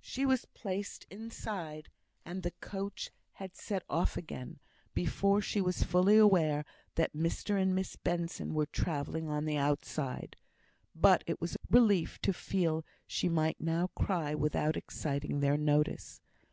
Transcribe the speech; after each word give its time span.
She 0.00 0.24
was 0.24 0.44
placed 0.44 1.04
inside, 1.10 1.88
and 2.24 2.44
the 2.44 2.52
coach 2.52 3.10
had 3.32 3.56
set 3.56 3.82
off 3.90 4.16
again, 4.16 4.60
before 4.94 5.40
she 5.42 5.60
was 5.60 5.82
fully 5.82 6.16
aware 6.16 6.64
that 6.94 7.12
Mr 7.12 7.60
and 7.60 7.74
Miss 7.74 7.96
Benson 7.96 8.54
were 8.54 8.66
travelling 8.66 9.28
on 9.28 9.46
the 9.46 9.56
outside; 9.56 10.36
but 10.94 11.24
it 11.26 11.40
was 11.40 11.56
a 11.56 11.58
relief 11.68 12.20
to 12.20 12.32
feel 12.32 12.84
she 13.08 13.28
might 13.28 13.60
now 13.60 13.88
cry 13.96 14.32
without 14.32 14.76
exciting 14.76 15.40
their 15.40 15.56
notice. 15.56 16.20